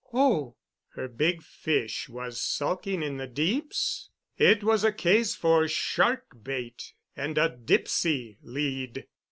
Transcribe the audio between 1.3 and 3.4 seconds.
fish was sulking in the